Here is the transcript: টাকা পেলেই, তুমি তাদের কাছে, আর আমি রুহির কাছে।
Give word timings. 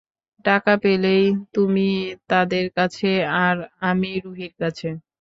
টাকা 0.45 0.73
পেলেই, 0.83 1.23
তুমি 1.55 1.87
তাদের 2.29 2.65
কাছে, 2.77 3.09
আর 3.41 3.55
আমি 3.89 4.11
রুহির 4.25 4.53
কাছে। 4.61 4.87